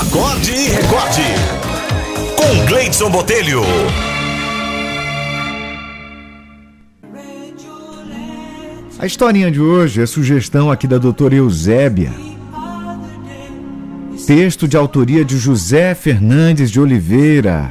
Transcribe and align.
Acorde 0.00 0.52
e 0.52 0.68
recorde. 0.68 1.22
Com 2.36 2.66
Gleidson 2.66 3.10
Botelho. 3.10 3.62
A 8.96 9.06
historinha 9.06 9.50
de 9.50 9.60
hoje 9.60 10.00
é 10.00 10.06
sugestão 10.06 10.70
aqui 10.70 10.86
da 10.86 10.98
doutora 10.98 11.34
Eusébia. 11.34 12.12
Texto 14.24 14.68
de 14.68 14.76
autoria 14.76 15.24
de 15.24 15.36
José 15.36 15.96
Fernandes 15.96 16.70
de 16.70 16.78
Oliveira, 16.78 17.68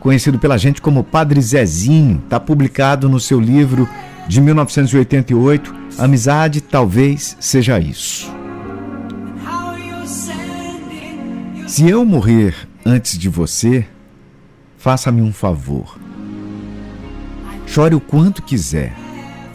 conhecido 0.00 0.40
pela 0.40 0.58
gente 0.58 0.82
como 0.82 1.04
Padre 1.04 1.40
Zezinho. 1.40 2.20
Está 2.24 2.40
publicado 2.40 3.08
no 3.08 3.20
seu 3.20 3.38
livro 3.38 3.88
de 4.26 4.40
1988, 4.40 5.72
Amizade 5.96 6.60
Talvez 6.60 7.36
Seja 7.38 7.78
Isso. 7.78 8.41
Se 11.72 11.88
eu 11.88 12.04
morrer 12.04 12.54
antes 12.84 13.16
de 13.16 13.30
você, 13.30 13.86
faça-me 14.76 15.22
um 15.22 15.32
favor. 15.32 15.98
Chore 17.66 17.94
o 17.94 18.00
quanto 18.00 18.42
quiser, 18.42 18.94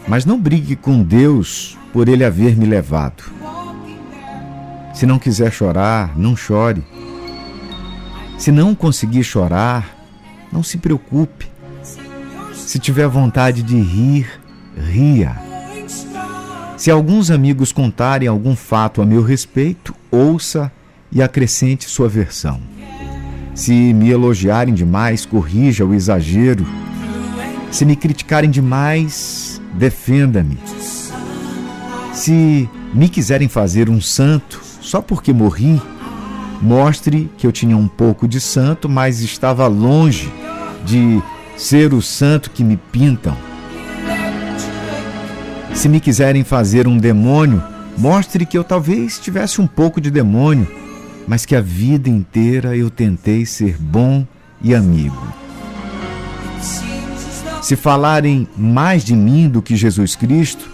mas 0.08 0.24
não 0.24 0.36
brigue 0.36 0.74
com 0.74 1.00
Deus 1.00 1.78
por 1.92 2.08
ele 2.08 2.24
haver 2.24 2.56
me 2.56 2.66
levado. 2.66 3.22
Se 4.92 5.06
não 5.06 5.16
quiser 5.16 5.52
chorar, 5.52 6.18
não 6.18 6.34
chore. 6.34 6.84
Se 8.36 8.50
não 8.50 8.74
conseguir 8.74 9.22
chorar, 9.22 9.88
não 10.50 10.64
se 10.64 10.76
preocupe. 10.76 11.46
Se 12.52 12.80
tiver 12.80 13.06
vontade 13.06 13.62
de 13.62 13.80
rir, 13.80 14.28
ria. 14.76 15.36
Se 16.76 16.90
alguns 16.90 17.30
amigos 17.30 17.70
contarem 17.70 18.26
algum 18.26 18.56
fato 18.56 19.00
a 19.00 19.06
meu 19.06 19.22
respeito, 19.22 19.94
ouça 20.10 20.72
e 21.10 21.22
acrescente 21.22 21.88
sua 21.88 22.08
versão. 22.08 22.60
Se 23.54 23.72
me 23.72 24.10
elogiarem 24.10 24.72
demais, 24.72 25.26
corrija 25.26 25.84
o 25.84 25.94
exagero. 25.94 26.66
Se 27.70 27.84
me 27.84 27.96
criticarem 27.96 28.50
demais, 28.50 29.60
defenda-me. 29.74 30.58
Se 32.12 32.68
me 32.94 33.08
quiserem 33.08 33.48
fazer 33.48 33.90
um 33.90 34.00
santo 34.00 34.60
só 34.80 35.02
porque 35.02 35.32
morri, 35.32 35.80
mostre 36.62 37.30
que 37.36 37.46
eu 37.46 37.52
tinha 37.52 37.76
um 37.76 37.88
pouco 37.88 38.26
de 38.26 38.40
santo, 38.40 38.88
mas 38.88 39.20
estava 39.20 39.66
longe 39.66 40.32
de 40.84 41.22
ser 41.56 41.92
o 41.92 42.00
santo 42.00 42.50
que 42.50 42.64
me 42.64 42.76
pintam. 42.76 43.36
Se 45.74 45.88
me 45.88 46.00
quiserem 46.00 46.42
fazer 46.42 46.88
um 46.88 46.96
demônio, 46.96 47.62
mostre 47.96 48.46
que 48.46 48.56
eu 48.56 48.64
talvez 48.64 49.18
tivesse 49.18 49.60
um 49.60 49.66
pouco 49.66 50.00
de 50.00 50.10
demônio, 50.10 50.66
mas 51.28 51.44
que 51.44 51.54
a 51.54 51.60
vida 51.60 52.08
inteira 52.08 52.74
eu 52.74 52.88
tentei 52.88 53.44
ser 53.44 53.76
bom 53.76 54.26
e 54.62 54.74
amigo. 54.74 55.30
Se 57.62 57.76
falarem 57.76 58.48
mais 58.56 59.04
de 59.04 59.14
mim 59.14 59.46
do 59.46 59.60
que 59.60 59.76
Jesus 59.76 60.16
Cristo, 60.16 60.70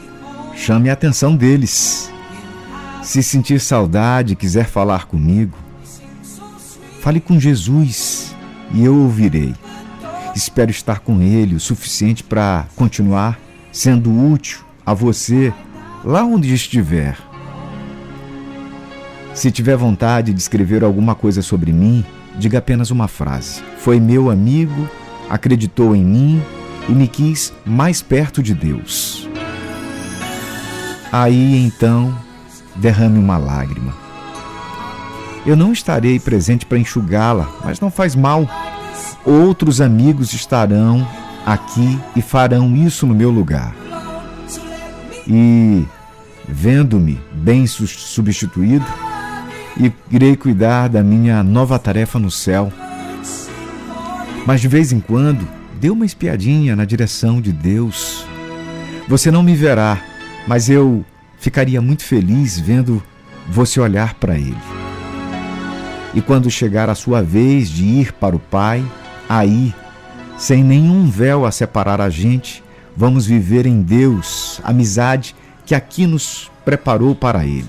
chame 0.55 0.89
a 0.89 0.93
atenção 0.93 1.35
deles. 1.35 2.09
Se 3.03 3.21
sentir 3.21 3.61
saudade 3.61 4.35
e 4.35 4.37
quiser 4.37 4.67
falar 4.67 5.07
comigo, 5.07 5.59
fale 7.01 7.19
com 7.19 7.39
Jesus 7.39 8.33
e 8.73 8.85
eu 8.85 8.95
ouvirei. 8.97 9.53
Espero 10.37 10.71
estar 10.71 11.01
com 11.01 11.21
Ele 11.21 11.57
o 11.57 11.61
suficiente 11.61 12.23
para 12.23 12.67
continuar 12.77 13.41
sendo 13.73 14.17
útil 14.33 14.61
a 14.87 14.95
você 14.95 15.53
lá 16.05 16.23
onde 16.23 16.55
estiver. 16.55 17.34
Se 19.35 19.51
tiver 19.51 19.77
vontade 19.77 20.33
de 20.33 20.41
escrever 20.41 20.85
alguma 20.85 21.15
coisa 21.15 21.43
sobre 21.43 21.73
mim, 21.73 22.05
diga 22.39 22.59
apenas 22.59 22.91
uma 22.91 23.09
frase. 23.09 23.63
Foi 23.79 23.99
meu 23.99 24.31
amigo, 24.31 24.89
acreditou 25.29 25.95
em 25.95 26.05
mim 26.05 26.43
e 26.89 26.93
me 26.93 27.09
quis 27.09 27.53
mais 27.67 28.01
perto 28.01 28.43
de 28.43 28.55
Deus. 28.55 29.29
Aí 31.11 31.65
então, 31.65 32.17
derrame 32.77 33.19
uma 33.19 33.37
lágrima. 33.37 33.93
Eu 35.45 35.57
não 35.57 35.73
estarei 35.73 36.19
presente 36.19 36.65
para 36.65 36.79
enxugá-la, 36.79 37.49
mas 37.65 37.81
não 37.81 37.91
faz 37.91 38.15
mal. 38.15 38.49
Outros 39.25 39.81
amigos 39.81 40.33
estarão 40.33 41.07
aqui 41.45 41.99
e 42.15 42.23
farão 42.23 42.75
isso 42.75 43.05
no 43.07 43.15
meu 43.15 43.31
lugar. 43.31 43.75
E, 45.27 45.85
vendo-me 46.49 47.21
bem 47.33 47.67
substituído, 47.67 48.85
e 49.79 49.93
irei 50.11 50.37
cuidar 50.37 50.89
da 50.89 51.03
minha 51.03 51.43
nova 51.43 51.79
tarefa 51.79 52.19
no 52.19 52.31
céu. 52.31 52.73
Mas 54.47 54.61
de 54.61 54.69
vez 54.69 54.93
em 54.93 55.01
quando, 55.01 55.47
dê 55.81 55.91
uma 55.91 56.05
espiadinha 56.05 56.77
na 56.77 56.85
direção 56.85 57.41
de 57.41 57.53
Deus. 57.53 58.27
Você 59.09 59.31
não 59.31 59.43
me 59.43 59.55
verá, 59.55 60.01
mas 60.47 60.69
eu 60.69 61.05
ficaria 61.39 61.81
muito 61.81 62.05
feliz 62.05 62.59
vendo 62.59 63.03
você 63.49 63.81
olhar 63.81 64.15
para 64.15 64.37
Ele. 64.37 64.57
E 66.15 66.23
quando 66.23 66.51
chegar 66.51 66.89
a 66.89 66.95
sua 66.95 67.23
vez 67.23 67.69
de 67.69 67.85
ir 67.85 68.13
para 68.13 68.37
o 68.37 68.39
Pai, 68.39 68.85
aí, 69.29 69.75
sem 70.39 70.63
nenhum 70.63 71.09
véu 71.11 71.45
a 71.45 71.51
separar 71.51 72.01
a 72.01 72.09
gente, 72.09 72.63
vamos 72.97 73.27
viver 73.27 73.67
em 73.67 73.83
Deus 73.83 74.61
amizade 74.63 75.35
que 75.67 75.75
aqui 75.75 76.07
nos 76.07 76.51
preparou 76.65 77.15
para 77.15 77.45
Ele. 77.45 77.69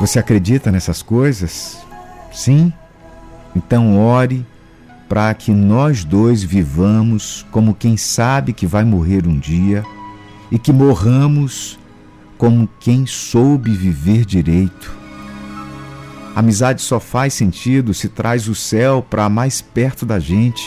Você 0.00 0.18
acredita 0.18 0.72
nessas 0.72 1.02
coisas? 1.02 1.78
Sim? 2.32 2.72
Então 3.54 3.98
ore 3.98 4.46
para 5.06 5.34
que 5.34 5.52
nós 5.52 6.04
dois 6.04 6.42
vivamos 6.42 7.44
como 7.50 7.74
quem 7.74 7.98
sabe 7.98 8.54
que 8.54 8.66
vai 8.66 8.82
morrer 8.82 9.26
um 9.26 9.38
dia 9.38 9.84
e 10.50 10.58
que 10.58 10.72
morramos 10.72 11.78
como 12.38 12.66
quem 12.80 13.04
soube 13.04 13.72
viver 13.72 14.24
direito. 14.24 14.90
amizade 16.34 16.80
só 16.80 16.98
faz 16.98 17.34
sentido 17.34 17.92
se 17.92 18.08
traz 18.08 18.48
o 18.48 18.54
céu 18.54 19.02
para 19.02 19.28
mais 19.28 19.60
perto 19.60 20.06
da 20.06 20.18
gente 20.18 20.64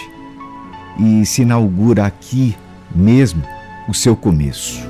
e 0.99 1.25
se 1.25 1.41
inaugura 1.41 2.05
aqui 2.05 2.55
mesmo 2.93 3.41
o 3.87 3.93
seu 3.95 4.15
começo. 4.15 4.87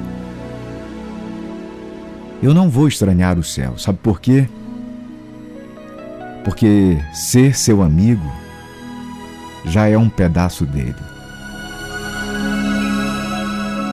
Eu 2.44 2.54
não 2.54 2.70
vou 2.70 2.90
estranhar 2.90 3.40
o 3.40 3.44
céu, 3.44 3.78
sabe 3.78 4.00
por 4.04 4.20
quê? 4.20 4.50
Porque 6.44 6.98
ser 7.14 7.56
seu 7.56 7.82
amigo 7.82 8.30
já 9.64 9.88
é 9.88 9.98
um 9.98 10.10
pedaço 10.10 10.66
dele. 10.66 11.13